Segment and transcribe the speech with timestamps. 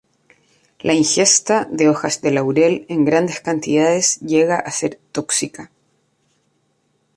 [0.89, 5.69] La ingesta de hojas de laurel en grandes cantidades llega a ser tóxica.